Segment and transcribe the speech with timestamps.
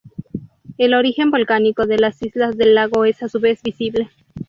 [0.79, 4.09] El origen volcánico de las islas del lago es a su vez visible.